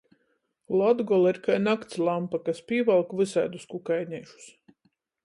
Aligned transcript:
Latgola 0.81 1.33
ir 1.33 1.39
kai 1.47 1.57
nakts 1.65 1.99
lampa, 2.07 2.39
kas 2.47 2.63
pīvalk 2.71 3.13
vysaidus 3.21 3.69
kukaineišus. 3.75 4.49